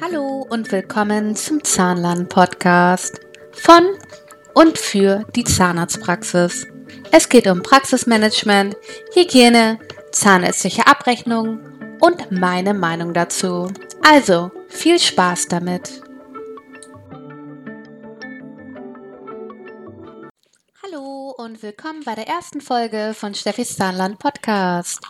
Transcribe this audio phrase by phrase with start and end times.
[0.00, 3.18] Hallo und willkommen zum Zahnlern Podcast
[3.50, 3.82] von
[4.54, 6.68] und für die Zahnarztpraxis.
[7.10, 8.76] Es geht um Praxismanagement,
[9.12, 9.80] Hygiene,
[10.12, 11.58] zahnärztliche Abrechnung
[12.00, 13.72] und meine Meinung dazu.
[14.08, 16.00] Also viel Spaß damit.
[21.62, 25.00] Willkommen bei der ersten Folge von Steffis Zahnland Podcast.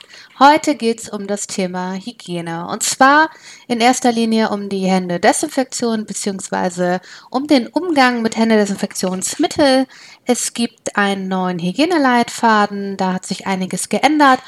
[0.40, 3.30] Heute geht es um das Thema Hygiene und zwar
[3.68, 6.98] in erster Linie um die Händedesinfektion bzw.
[7.30, 9.86] um den Umgang mit Händedesinfektionsmittel.
[10.24, 14.40] Es gibt einen neuen Hygieneleitfaden, da hat sich einiges geändert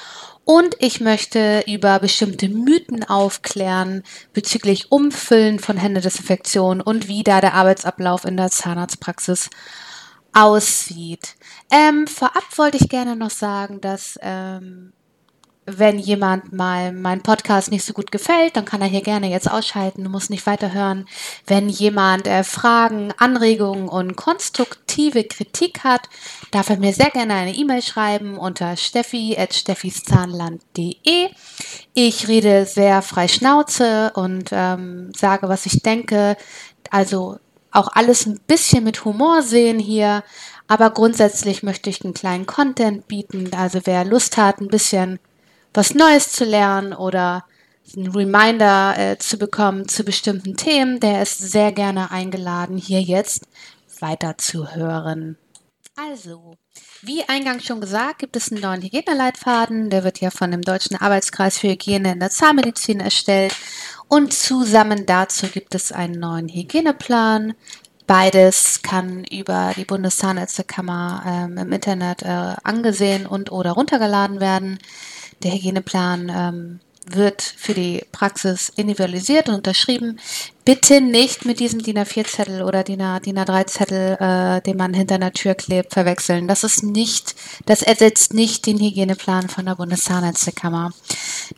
[0.45, 7.55] und ich möchte über bestimmte Mythen aufklären bezüglich Umfüllen von Händedesinfektion und wie da der
[7.55, 9.51] Arbeitsablauf in der Zahnarztpraxis
[10.33, 11.37] aussieht.
[11.71, 14.93] Ähm, vorab wollte ich gerne noch sagen, dass ähm,
[15.65, 19.49] wenn jemand mal meinen Podcast nicht so gut gefällt, dann kann er hier gerne jetzt
[19.49, 21.07] ausschalten, du musst nicht weiterhören.
[21.47, 26.09] Wenn jemand äh, Fragen, Anregungen und konstruktive Kritik hat,
[26.51, 31.29] darf er mir sehr gerne eine E-Mail schreiben unter steffi.steffiszahnland.de.
[31.95, 36.37] Ich rede sehr frei Schnauze und ähm, sage, was ich denke.
[36.91, 37.39] Also
[37.73, 40.23] auch alles ein bisschen mit Humor sehen hier.
[40.69, 43.51] Aber grundsätzlich möchte ich einen kleinen Content bieten.
[43.55, 45.19] Also wer Lust hat, ein bisschen
[45.75, 47.45] was Neues zu lernen oder
[47.97, 53.47] einen Reminder äh, zu bekommen zu bestimmten Themen, der ist sehr gerne eingeladen, hier jetzt
[54.01, 55.37] weiter zu hören.
[55.95, 56.57] Also,
[57.03, 59.91] wie eingangs schon gesagt, gibt es einen neuen Hygieneleitfaden.
[59.91, 63.55] Der wird ja von dem Deutschen Arbeitskreis für Hygiene in der Zahnmedizin erstellt.
[64.09, 67.55] Und zusammen dazu gibt es einen neuen Hygieneplan.
[68.07, 74.79] Beides kann über die Bundeszahnärztekammer ähm, im Internet äh, angesehen und oder runtergeladen werden.
[75.43, 80.19] Der Hygieneplan ähm, wird für die Praxis individualisiert und unterschrieben.
[80.65, 85.55] Bitte nicht mit diesem DIN A4-Zettel oder DIN A3-Zettel, äh, den man hinter einer Tür
[85.55, 86.47] klebt, verwechseln.
[86.47, 87.35] Das ist nicht,
[87.67, 90.93] das ersetzt nicht den Hygieneplan von der Bundeszahnärztekammer.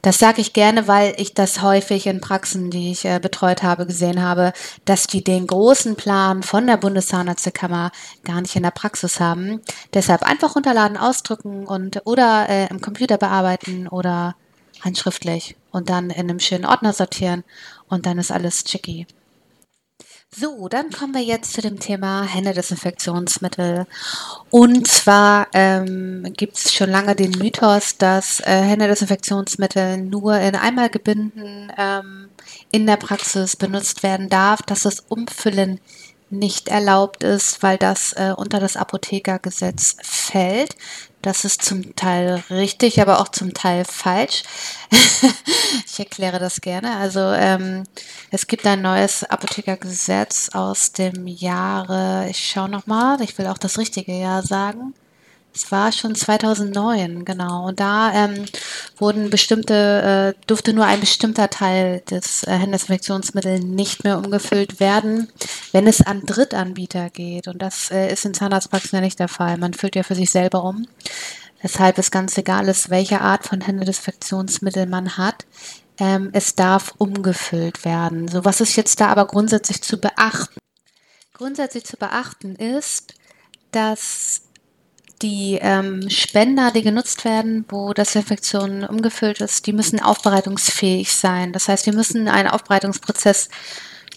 [0.01, 3.87] Das sage ich gerne, weil ich das häufig in Praxen, die ich äh, betreut habe,
[3.87, 4.55] gesehen habe,
[4.87, 7.93] dass die den großen Plan von der Bundeszahnärztekammer
[8.25, 9.61] gar nicht in der Praxis haben.
[9.93, 14.35] Deshalb einfach runterladen, ausdrücken und oder äh, im Computer bearbeiten oder
[14.85, 17.45] handschriftlich und dann in einem schönen Ordner sortieren
[17.89, 19.07] und dann ist alles chicky.
[20.37, 23.87] So, dann kommen wir jetzt zu dem Thema Händedesinfektionsmittel.
[24.51, 31.73] Und zwar ähm, gibt es schon lange den Mythos, dass äh, Händedesinfektionsmittel nur in Einmalgebinden
[31.79, 32.31] ähm,
[32.73, 35.79] in der Praxis benutzt werden darf, dass das Umfüllen
[36.31, 40.75] nicht erlaubt ist, weil das äh, unter das Apothekergesetz fällt.
[41.25, 44.43] Das ist zum Teil richtig, aber auch zum Teil falsch.
[45.87, 46.99] ich erkläre das gerne.
[46.99, 47.85] Also ähm,
[48.31, 53.79] es gibt ein neues Apothekergesetz aus dem Jahre, ich schaue nochmal, ich will auch das
[53.79, 54.93] richtige Jahr sagen.
[55.55, 57.69] Es war schon 2009, genau.
[57.69, 58.45] Und da ähm,
[58.97, 65.33] wurden bestimmte, äh, durfte nur ein bestimmter Teil des äh, Händedesinfektionsmittels nicht mehr umgefüllt werden,
[65.73, 67.49] wenn es an Drittanbieter geht.
[67.49, 69.57] Und das äh, ist in Zahnarztpraxen ja nicht der Fall.
[69.59, 70.87] Man füllt ja für sich selber um.
[71.63, 75.47] Weshalb es ganz egal ist, welche Art von Händedesinfektionsmittel man hat.
[75.99, 78.29] Ähm, es darf umgefüllt werden.
[78.29, 80.59] So, was ist jetzt da aber grundsätzlich zu beachten?
[81.33, 83.15] Grundsätzlich zu beachten ist,
[83.71, 84.43] dass
[85.25, 91.55] die ähm, Spender, die genutzt werden, wo das Infektion umgefüllt ist, die müssen aufbereitungsfähig sein.
[91.55, 93.49] Das heißt, die müssen einen Aufbereitungsprozess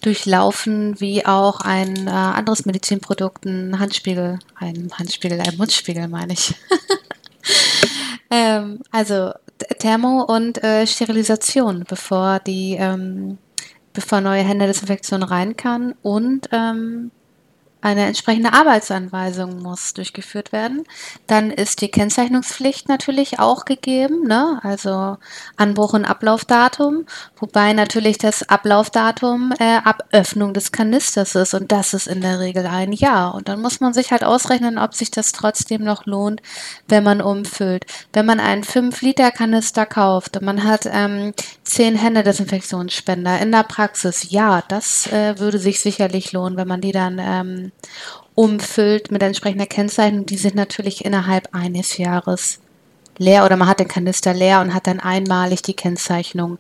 [0.02, 6.54] durchlaufen, wie auch ein äh, anderes Medizinprodukt, ein Handspiegel, ein Handspiegel, ein Mundspiegel, meine ich.
[8.30, 9.32] ähm, also
[9.80, 13.38] Thermo und äh, Sterilisation, bevor die, ähm,
[13.94, 17.12] bevor neue Händedesinfektion rein kann und ähm,
[17.82, 20.84] eine entsprechende Arbeitsanweisung muss durchgeführt werden.
[21.28, 24.60] Dann ist die Kennzeichnungspflicht natürlich auch gegeben, ne?
[24.64, 25.18] also
[25.58, 27.06] Anbruch und Ablaufdatum,
[27.38, 32.40] wobei natürlich das Ablaufdatum äh, ab Öffnung des Kanisters ist und das ist in der
[32.40, 33.36] Regel ein Jahr.
[33.36, 36.42] Und dann muss man sich halt ausrechnen, ob sich das trotzdem noch lohnt,
[36.88, 37.86] wenn man umfüllt.
[38.12, 41.34] Wenn man einen 5-Liter-Kanister kauft und man hat ähm,
[41.64, 46.92] 10 Händedesinfektionsspender in der Praxis, ja, das äh, würde sich sicherlich lohnen, wenn man die
[46.92, 47.67] dann ähm,
[48.36, 50.26] umfüllt mit entsprechender Kennzeichnung.
[50.26, 52.60] Die sind natürlich innerhalb eines Jahres
[53.18, 56.60] leer oder man hat den Kanister leer und hat dann einmalig die Kennzeichnung.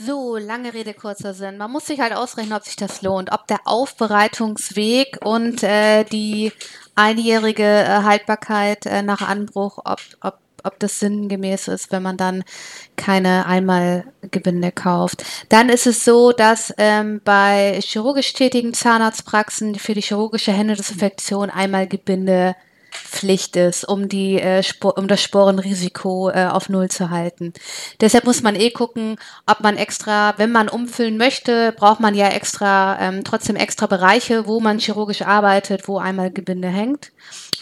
[0.00, 1.58] So, lange Rede, kurzer Sinn.
[1.58, 6.52] Man muss sich halt ausrechnen, ob sich das lohnt, ob der Aufbereitungsweg und äh, die
[6.94, 12.44] einjährige äh, Haltbarkeit äh, nach Anbruch, ob, ob ob das sinngemäß ist, wenn man dann
[12.96, 15.24] keine Einmalgebinde kauft.
[15.48, 22.54] Dann ist es so, dass ähm, bei chirurgisch tätigen Zahnarztpraxen für die chirurgische Händedesinfektion Einmalgebinde
[22.98, 27.52] Pflicht ist, um die äh, um das Sporenrisiko äh, auf null zu halten.
[28.00, 29.16] Deshalb muss man eh gucken,
[29.46, 34.46] ob man extra, wenn man umfüllen möchte, braucht man ja extra ähm, trotzdem extra Bereiche,
[34.46, 37.12] wo man chirurgisch arbeitet, wo einmal Gebinde hängt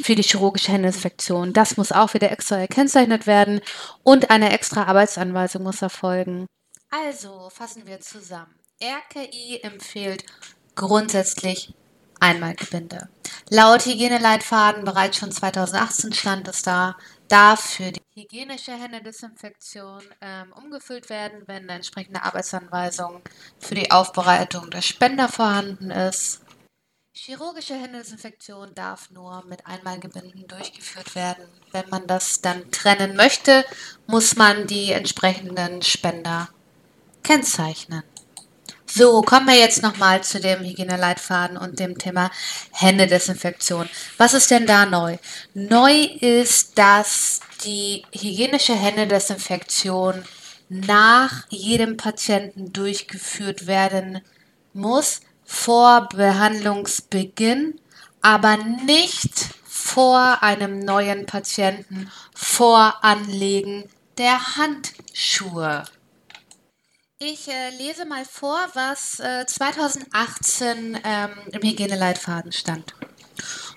[0.00, 1.52] für die chirurgische Händesinfektion.
[1.52, 3.60] Das muss auch wieder extra gekennzeichnet werden
[4.02, 6.46] und eine extra Arbeitsanweisung muss erfolgen.
[6.90, 8.54] Also fassen wir zusammen.
[8.82, 10.24] RKI empfiehlt
[10.74, 11.74] grundsätzlich
[12.20, 13.08] Einmalgebinde.
[13.50, 16.96] Laut Hygieneleitfaden bereits schon 2018 stand es da,
[17.28, 23.22] darf für die hygienische Händedesinfektion ähm, umgefüllt werden, wenn eine entsprechende Arbeitsanweisung
[23.58, 26.40] für die Aufbereitung der Spender vorhanden ist.
[27.12, 31.44] Chirurgische Händedesinfektion darf nur mit Einmalgebinden durchgeführt werden.
[31.72, 33.64] Wenn man das dann trennen möchte,
[34.06, 36.50] muss man die entsprechenden Spender
[37.22, 38.02] kennzeichnen.
[38.96, 42.30] So, kommen wir jetzt nochmal zu dem Hygieneleitfaden und dem Thema
[42.72, 43.90] Händedesinfektion.
[44.16, 45.18] Was ist denn da neu?
[45.52, 50.24] Neu ist, dass die hygienische Händedesinfektion
[50.70, 54.22] nach jedem Patienten durchgeführt werden
[54.72, 57.78] muss, vor Behandlungsbeginn,
[58.22, 58.56] aber
[58.86, 65.84] nicht vor einem neuen Patienten, vor Anlegen der Handschuhe.
[67.18, 72.94] Ich äh, lese mal vor, was äh, 2018 ähm, im Hygieneleitfaden stand.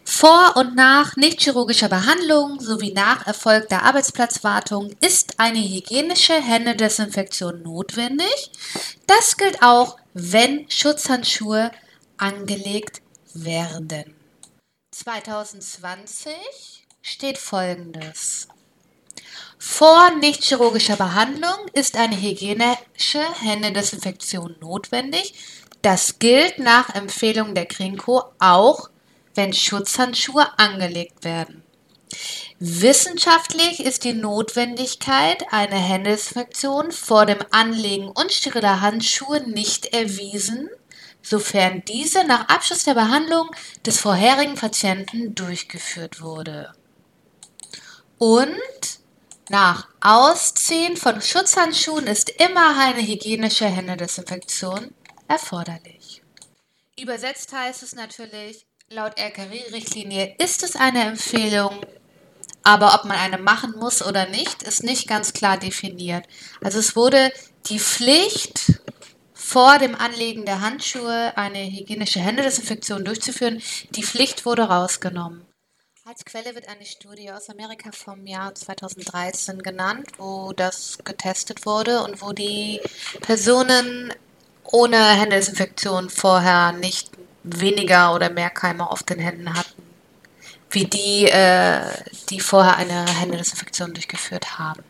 [0.04, 8.52] Vor und nach nichtchirurgischer Behandlung sowie nach erfolgter Arbeitsplatzwartung ist eine hygienische Händedesinfektion notwendig.
[9.08, 11.72] Das gilt auch, wenn Schutzhandschuhe
[12.18, 13.02] angelegt
[13.34, 14.16] werden.
[14.92, 16.34] 2020
[17.02, 18.50] steht folgendes.
[19.62, 25.34] Vor nichtchirurgischer Behandlung ist eine hygienische Händedesinfektion notwendig.
[25.82, 28.90] Das gilt nach Empfehlung der Krinko auch,
[29.36, 31.62] wenn Schutzhandschuhe angelegt werden.
[32.60, 40.70] Wissenschaftlich ist die Notwendigkeit einer Händedesinfektion vor dem Anlegen unsteriler Handschuhe nicht erwiesen,
[41.22, 43.50] sofern diese nach Abschluss der Behandlung
[43.86, 46.74] des vorherigen Patienten durchgeführt wurde.
[48.18, 48.58] Und
[49.50, 54.94] nach Ausziehen von Schutzhandschuhen ist immer eine hygienische Händedesinfektion
[55.28, 56.22] erforderlich.
[57.00, 61.82] Übersetzt heißt es natürlich, laut RKI-Richtlinie ist es eine Empfehlung,
[62.64, 66.26] aber ob man eine machen muss oder nicht, ist nicht ganz klar definiert.
[66.62, 67.32] Also es wurde
[67.68, 68.80] die Pflicht,
[69.34, 73.64] vor dem Anlegen der Handschuhe eine hygienische Händedesinfektion durchzuführen,
[73.96, 75.49] die Pflicht wurde rausgenommen.
[76.10, 82.02] Als Quelle wird eine Studie aus Amerika vom Jahr 2013 genannt, wo das getestet wurde
[82.02, 82.82] und wo die
[83.22, 84.12] Personen
[84.64, 87.12] ohne Händedesinfektion vorher nicht
[87.44, 89.84] weniger oder mehr Keime auf den Händen hatten,
[90.72, 91.84] wie die, äh,
[92.32, 94.84] die vorher eine Händedesinfektion durchgeführt haben.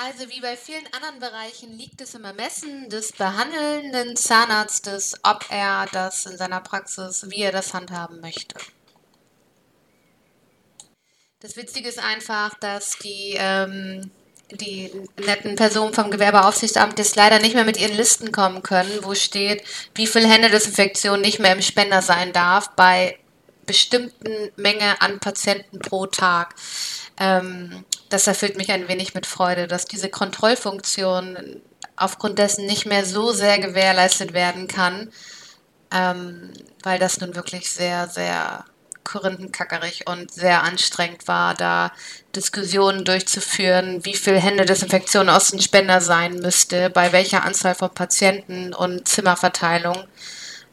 [0.00, 5.86] Also wie bei vielen anderen Bereichen liegt es im Ermessen des behandelnden Zahnarztes, ob er
[5.90, 8.54] das in seiner Praxis, wie er das handhaben möchte.
[11.40, 14.12] Das Witzige ist einfach, dass die, ähm,
[14.52, 19.16] die netten Personen vom Gewerbeaufsichtsamt jetzt leider nicht mehr mit ihren Listen kommen können, wo
[19.16, 19.64] steht,
[19.96, 23.18] wie viel Händedesinfektion nicht mehr im Spender sein darf bei
[23.68, 26.56] bestimmten Menge an Patienten pro Tag.
[27.20, 31.62] Ähm, das erfüllt mich ein wenig mit Freude, dass diese Kontrollfunktion
[31.94, 35.12] aufgrund dessen nicht mehr so sehr gewährleistet werden kann,
[35.92, 38.64] ähm, weil das nun wirklich sehr, sehr
[39.04, 41.92] korinthenkackerig und sehr anstrengend war, da
[42.36, 48.74] Diskussionen durchzuführen, wie viel Händedesinfektion aus dem Spender sein müsste, bei welcher Anzahl von Patienten
[48.74, 50.04] und Zimmerverteilung.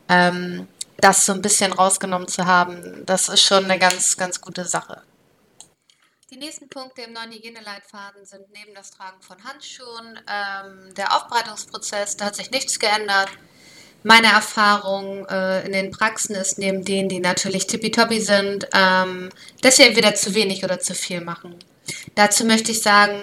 [0.10, 0.68] Ähm,
[1.06, 5.04] das so ein bisschen rausgenommen zu haben, das ist schon eine ganz, ganz gute Sache.
[6.32, 12.18] Die nächsten Punkte im neuen Hygieneleitfaden sind neben das Tragen von Handschuhen ähm, der Aufbereitungsprozess,
[12.18, 13.30] da hat sich nichts geändert.
[14.02, 19.30] Meine Erfahrung äh, in den Praxen ist neben denen, die natürlich tippitoppi sind, ähm,
[19.62, 21.60] dass sie entweder zu wenig oder zu viel machen.
[22.16, 23.22] Dazu möchte ich sagen,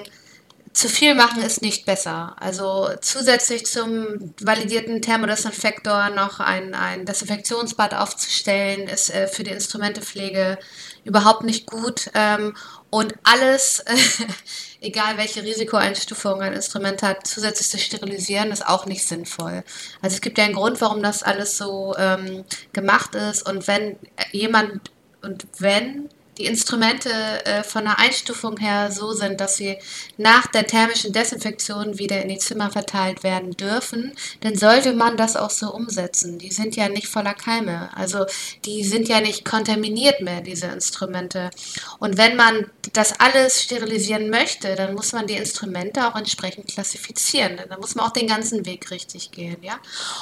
[0.72, 2.34] zu viel machen ist nicht besser.
[2.38, 10.58] Also zusätzlich zum validierten Thermodesinfektor noch ein, ein Desinfektionsbad aufzustellen, ist äh, für die Instrumentepflege
[11.04, 12.10] überhaupt nicht gut.
[12.14, 12.54] Ähm,
[12.90, 13.84] und alles,
[14.80, 19.64] egal welche Risikoeinstufung ein Instrument hat, zusätzlich zu sterilisieren, ist auch nicht sinnvoll.
[20.00, 23.48] Also es gibt ja einen Grund, warum das alles so ähm, gemacht ist.
[23.48, 23.98] Und wenn
[24.32, 24.90] jemand
[25.22, 26.08] und wenn
[26.38, 27.10] die Instrumente
[27.44, 29.76] äh, von der Einstufung her so sind, dass sie
[30.16, 35.36] nach der thermischen Desinfektion wieder in die Zimmer verteilt werden dürfen, dann sollte man das
[35.36, 36.38] auch so umsetzen.
[36.38, 38.24] Die sind ja nicht voller Keime, also
[38.64, 41.50] die sind ja nicht kontaminiert mehr, diese Instrumente.
[41.98, 47.60] Und wenn man das alles sterilisieren möchte, dann muss man die Instrumente auch entsprechend klassifizieren.
[47.68, 49.78] Dann muss man auch den ganzen Weg richtig gehen, ja.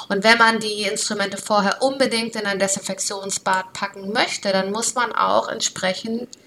[0.09, 5.13] Und wenn man die Instrumente vorher unbedingt in ein Desinfektionsbad packen möchte, dann muss man
[5.13, 6.37] auch entsprechend entsprechend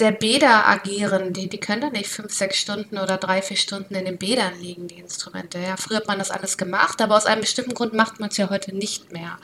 [0.00, 1.32] der Bäder agieren.
[1.32, 4.60] Die, die können da nicht fünf, sechs Stunden oder drei, vier Stunden in den Bädern
[4.60, 5.58] liegen, die Instrumente.
[5.58, 8.36] Ja, früher hat man das alles gemacht, aber aus einem bestimmten Grund macht man es
[8.36, 9.38] ja heute nicht mehr.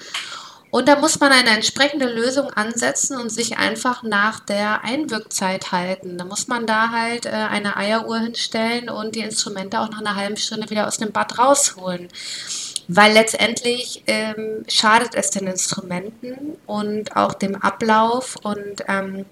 [0.70, 6.18] Und da muss man eine entsprechende Lösung ansetzen und sich einfach nach der Einwirkzeit halten.
[6.18, 10.16] Da muss man da halt äh, eine Eieruhr hinstellen und die Instrumente auch nach einer
[10.16, 12.08] halben Stunde wieder aus dem Bad rausholen
[12.88, 19.26] weil letztendlich ähm, schadet es den Instrumenten und auch dem Ablauf und ähm,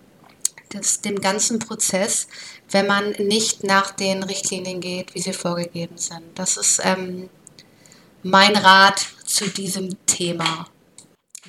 [0.71, 2.27] das, dem ganzen Prozess,
[2.71, 6.23] wenn man nicht nach den Richtlinien geht, wie sie vorgegeben sind.
[6.35, 7.29] Das ist ähm,
[8.23, 10.67] mein Rat zu diesem Thema.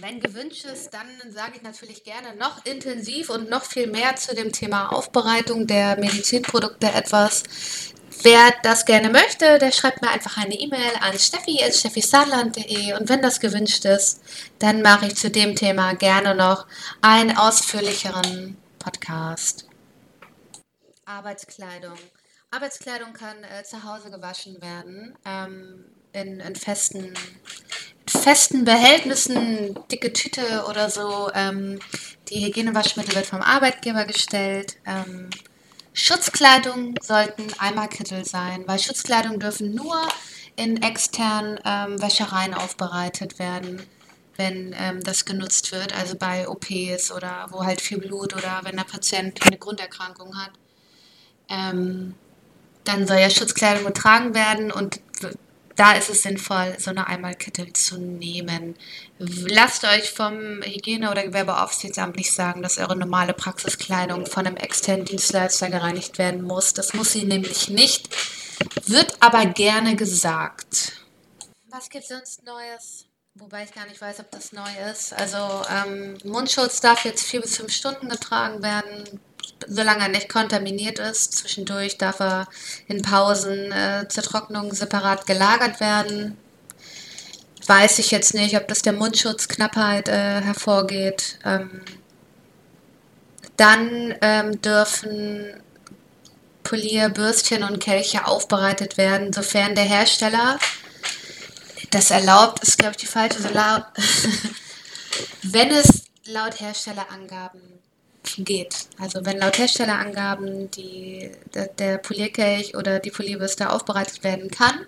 [0.06, 4.36] Wenn gewünscht ist, dann sage ich natürlich gerne noch intensiv und noch viel mehr zu
[4.36, 7.42] dem Thema Aufbereitung der Medizinprodukte etwas.
[8.22, 13.40] Wer das gerne möchte, der schreibt mir einfach eine E-Mail an steffi.steffisaarland.de und wenn das
[13.40, 14.22] gewünscht ist,
[14.60, 16.68] dann mache ich zu dem Thema gerne noch
[17.02, 19.68] einen ausführlicheren Podcast.
[21.06, 21.98] Arbeitskleidung.
[22.52, 27.16] Arbeitskleidung kann äh, zu Hause gewaschen werden, ähm, in, in, festen,
[28.16, 31.30] festen Behältnissen, dicke Tüte oder so.
[31.34, 31.80] Ähm,
[32.30, 34.78] die Hygienewaschmittel wird vom Arbeitgeber gestellt.
[34.86, 35.30] Ähm,
[35.94, 39.96] Schutzkleidung sollten Eimerkittel sein, weil Schutzkleidung dürfen nur
[40.56, 43.82] in externen ähm, Wäschereien aufbereitet werden,
[44.36, 48.76] wenn ähm, das genutzt wird, also bei OPs oder wo halt viel Blut oder wenn
[48.76, 50.52] der Patient eine Grunderkrankung hat.
[51.50, 52.16] Ähm,
[52.84, 55.00] dann soll ja Schutzkleidung getragen werden und
[55.76, 58.76] da ist es sinnvoll, so eine Einmalkittel zu nehmen.
[59.18, 65.06] Lasst euch vom Hygiene- oder Gewerbeaufsichtsamt nicht sagen, dass eure normale Praxiskleidung von einem externen
[65.06, 66.74] Dienstleister gereinigt werden muss.
[66.74, 68.10] Das muss sie nämlich nicht,
[68.88, 70.94] wird aber gerne gesagt.
[71.70, 73.06] Was gibt sonst Neues?
[73.38, 75.12] Wobei ich gar nicht weiß, ob das neu ist.
[75.12, 75.38] Also
[75.70, 79.20] ähm, Mundschutz darf jetzt vier bis fünf Stunden getragen werden
[79.68, 81.34] solange er nicht kontaminiert ist.
[81.34, 82.48] Zwischendurch darf er
[82.88, 86.38] in Pausen äh, zur Trocknung separat gelagert werden.
[87.68, 91.40] Weiß ich jetzt nicht, ob das der Mundschutzknappheit äh, hervorgeht.
[91.44, 91.82] Ähm,
[93.58, 95.62] dann ähm, dürfen
[96.64, 100.60] Polierbürstchen und Kelche aufbereitet werden, sofern der Hersteller
[101.92, 103.50] das erlaubt, ist glaube ich die falsche, so
[105.44, 107.75] wenn es laut Herstellerangaben
[108.44, 108.88] geht.
[109.00, 114.86] Also wenn laut Herstellerangaben die, der, der Polierkelch oder die Polierbürste aufbereitet werden kann,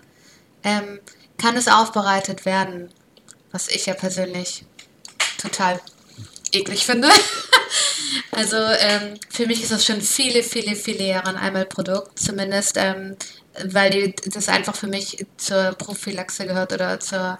[0.64, 1.00] ähm,
[1.40, 2.90] kann es aufbereitet werden,
[3.52, 4.64] was ich ja persönlich
[5.40, 5.80] total
[6.52, 7.08] eklig finde.
[8.32, 13.16] also ähm, für mich ist das schon viele, viele, viele Jahre ein Einmalprodukt, zumindest ähm,
[13.64, 17.38] weil die, das einfach für mich zur Prophylaxe gehört oder zur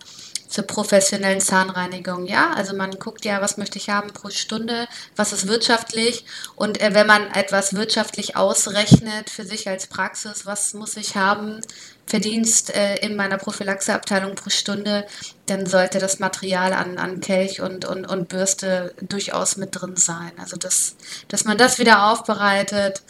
[0.49, 2.27] zur professionellen Zahnreinigung.
[2.27, 6.25] Ja, also man guckt ja, was möchte ich haben pro Stunde, was ist wirtschaftlich
[6.57, 11.61] und äh, wenn man etwas wirtschaftlich ausrechnet für sich als Praxis, was muss ich haben,
[12.09, 15.07] Verdienst äh, in meiner Prophylaxeabteilung pro Stunde,
[15.45, 20.33] dann sollte das Material an, an Kelch und, und, und Bürste durchaus mit drin sein.
[20.39, 20.97] Also das,
[21.29, 23.03] dass man das wieder aufbereitet,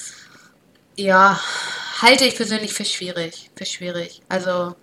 [0.97, 1.41] ja,
[2.03, 4.23] halte ich persönlich für schwierig, für schwierig.
[4.29, 4.75] Also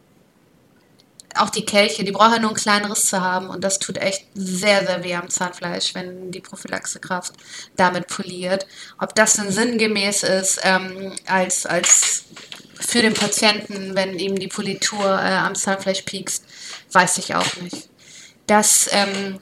[1.37, 3.97] auch die Kelche, die brauchen ja nur einen kleinen Riss zu haben und das tut
[3.97, 7.33] echt sehr, sehr weh am Zahnfleisch, wenn die Prophylaxekraft
[7.75, 8.65] damit poliert.
[8.99, 12.25] Ob das denn sinngemäß ist, ähm, als, als
[12.79, 16.43] für den Patienten, wenn ihm die Politur äh, am Zahnfleisch piekst,
[16.91, 17.89] weiß ich auch nicht.
[18.47, 19.39] Das ähm,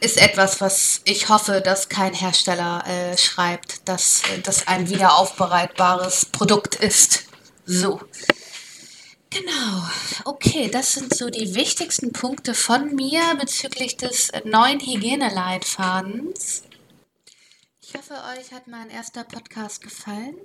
[0.00, 6.76] ist etwas, was ich hoffe, dass kein Hersteller äh, schreibt, dass das ein wiederaufbereitbares Produkt
[6.76, 7.24] ist.
[7.64, 8.00] So.
[9.38, 9.82] Genau,
[10.24, 16.62] okay, das sind so die wichtigsten Punkte von mir bezüglich des neuen Hygieneleitfadens.
[17.82, 20.36] Ich hoffe, euch hat mein erster Podcast gefallen.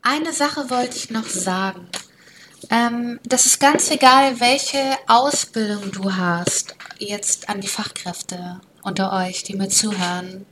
[0.00, 1.86] Eine Sache wollte ich noch sagen.
[2.70, 9.42] Ähm, das ist ganz egal, welche Ausbildung du hast, jetzt an die Fachkräfte unter euch,
[9.42, 10.46] die mir zuhören.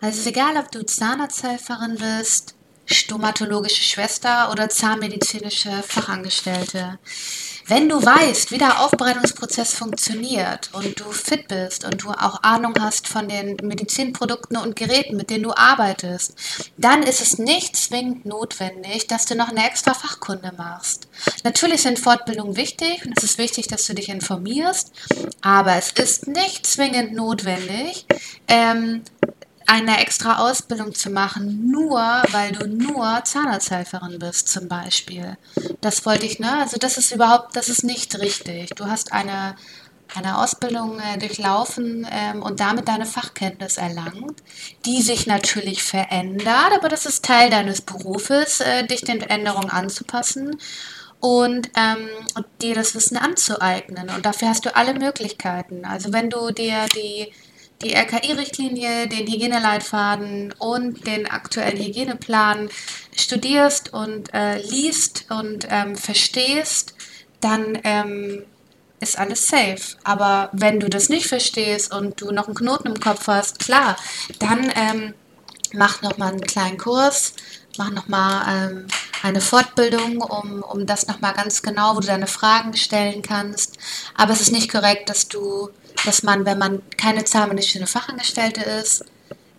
[0.00, 2.54] Also es ist egal, ob du Zahnarzthelferin bist,
[2.92, 6.98] stomatologische Schwester oder zahnmedizinische Fachangestellte.
[7.66, 12.74] Wenn du weißt, wie der Aufbereitungsprozess funktioniert und du fit bist und du auch Ahnung
[12.80, 16.34] hast von den Medizinprodukten und Geräten, mit denen du arbeitest,
[16.76, 21.06] dann ist es nicht zwingend notwendig, dass du noch eine extra Fachkunde machst.
[21.44, 24.92] Natürlich sind Fortbildungen wichtig und es ist wichtig, dass du dich informierst,
[25.40, 28.06] aber es ist nicht zwingend notwendig,
[28.48, 29.02] ähm,
[29.66, 31.98] eine extra Ausbildung zu machen, nur
[32.30, 35.36] weil du nur Zahnarzthelferin bist zum Beispiel.
[35.80, 36.58] Das wollte ich, ne?
[36.58, 38.70] Also das ist überhaupt, das ist nicht richtig.
[38.74, 39.56] Du hast eine,
[40.14, 44.42] eine Ausbildung äh, durchlaufen ähm, und damit deine Fachkenntnis erlangt,
[44.84, 50.58] die sich natürlich verändert, aber das ist Teil deines Berufes, äh, dich den Veränderungen anzupassen
[51.20, 52.08] und ähm,
[52.60, 54.10] dir das Wissen anzueignen.
[54.10, 55.84] Und dafür hast du alle Möglichkeiten.
[55.84, 57.32] Also wenn du dir die
[57.82, 62.68] die RKI-Richtlinie, den Hygieneleitfaden und den aktuellen Hygieneplan
[63.14, 66.94] studierst und äh, liest und ähm, verstehst,
[67.40, 68.44] dann ähm,
[69.00, 69.96] ist alles safe.
[70.04, 73.96] Aber wenn du das nicht verstehst und du noch einen Knoten im Kopf hast, klar,
[74.38, 75.14] dann ähm,
[75.72, 77.34] mach noch mal einen kleinen Kurs,
[77.76, 78.86] mach noch mal ähm,
[79.22, 83.76] eine Fortbildung, um, um das noch mal ganz genau, wo du deine Fragen stellen kannst.
[84.14, 85.70] Aber es ist nicht korrekt, dass du
[86.04, 89.04] dass man, wenn man keine zahnmedizinische Fachangestellte ist,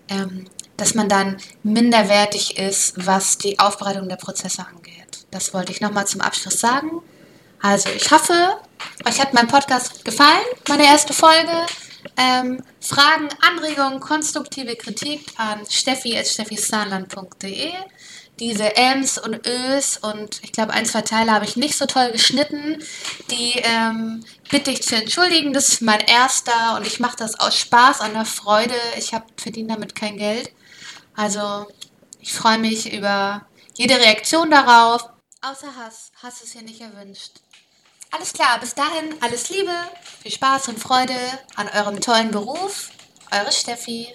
[0.09, 0.45] ähm,
[0.77, 5.25] dass man dann minderwertig ist, was die Aufbereitung der Prozesse angeht.
[5.31, 7.01] Das wollte ich nochmal zum Abschluss sagen.
[7.61, 8.57] Also ich hoffe,
[9.05, 11.65] euch hat mein Podcast gefallen, meine erste Folge.
[12.17, 17.71] Ähm, Fragen, Anregungen, konstruktive Kritik an steffi.steffisaarland.de
[18.39, 22.11] diese Ms und Ös und ich glaube, ein, zwei Teile habe ich nicht so toll
[22.11, 22.83] geschnitten.
[23.29, 25.53] Die ähm, bitte ich zu entschuldigen.
[25.53, 28.75] Das ist mein erster und ich mache das aus Spaß, an der Freude.
[28.97, 30.51] Ich verdiene damit kein Geld.
[31.15, 31.67] Also
[32.19, 35.09] ich freue mich über jede Reaktion darauf.
[35.41, 36.11] Außer Hass.
[36.21, 37.33] Hass ist hier nicht erwünscht.
[38.11, 39.73] Alles klar, bis dahin alles Liebe,
[40.21, 41.17] viel Spaß und Freude
[41.55, 42.91] an eurem tollen Beruf.
[43.31, 44.07] Eure Steffi.